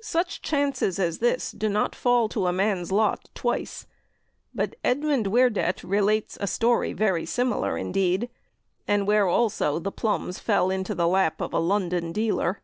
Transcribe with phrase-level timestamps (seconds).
[0.00, 3.86] Such chances as this do not fall to a man's lot twice;
[4.54, 8.30] but Edmond Werdet relates a story very similar indeed,
[8.88, 12.62] and where also the "plums" fell into the lap of a London dealer.